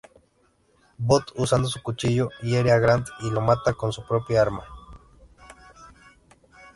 Bond 0.97 1.25
usando 1.35 1.67
su 1.67 1.79
cuchillo 1.83 2.31
hiere 2.41 2.71
a 2.71 2.79
Grant 2.79 3.07
y 3.19 3.29
lo 3.29 3.39
mata 3.39 3.73
con 3.73 3.93
su 3.93 4.03
propia 4.03 4.41
arma. 4.41 4.65